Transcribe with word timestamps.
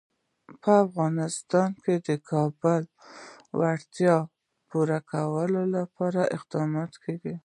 په 0.61 0.71
افغانستان 0.85 1.69
کې 1.83 1.95
د 2.07 2.09
کابل 2.29 2.81
د 2.89 2.91
اړتیاوو 3.73 4.31
پوره 4.69 4.99
کولو 5.11 5.61
لپاره 5.75 6.21
اقدامات 6.37 6.91
کېږي. 7.03 7.35